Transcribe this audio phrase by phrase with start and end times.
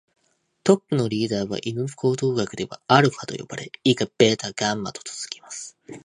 [0.63, 5.77] トップのリーダーは犬の行動学ではアルファと呼ばれ、以下ベータ、ガンマと続きます。